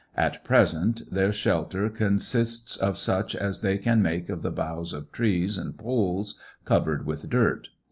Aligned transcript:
At 0.17 0.43
present 0.43 1.03
their 1.13 1.31
shelter 1.31 1.87
con 1.87 2.17
sists 2.17 2.75
of 2.75 2.97
such 2.97 3.35
as 3.35 3.61
they 3.61 3.77
can 3.77 4.01
make 4.01 4.29
of 4.29 4.41
the 4.41 4.49
boughs 4.49 4.93
of 4.93 5.11
trees 5.11 5.59
and 5.59 5.77
poles, 5.77 6.39
covered 6.65 7.05
with 7.05 7.29
dirt. 7.29 7.69